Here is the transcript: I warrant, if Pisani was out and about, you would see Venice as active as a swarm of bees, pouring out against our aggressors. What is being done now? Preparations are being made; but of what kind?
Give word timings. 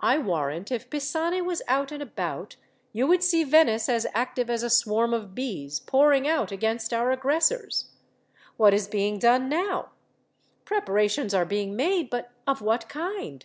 I 0.00 0.18
warrant, 0.18 0.70
if 0.70 0.88
Pisani 0.88 1.42
was 1.42 1.62
out 1.66 1.90
and 1.90 2.00
about, 2.00 2.54
you 2.92 3.08
would 3.08 3.24
see 3.24 3.42
Venice 3.42 3.88
as 3.88 4.06
active 4.14 4.48
as 4.48 4.62
a 4.62 4.70
swarm 4.70 5.12
of 5.12 5.34
bees, 5.34 5.80
pouring 5.80 6.28
out 6.28 6.52
against 6.52 6.92
our 6.92 7.10
aggressors. 7.10 7.90
What 8.56 8.72
is 8.72 8.86
being 8.86 9.18
done 9.18 9.48
now? 9.48 9.90
Preparations 10.64 11.34
are 11.34 11.44
being 11.44 11.74
made; 11.74 12.08
but 12.08 12.30
of 12.46 12.62
what 12.62 12.88
kind? 12.88 13.44